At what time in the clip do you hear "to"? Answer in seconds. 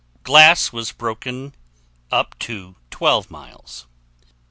2.39-2.75